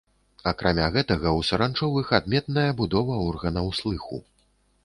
[0.51, 4.23] Акрамя гэтага ў саранчовых адметная будова органаў слыху.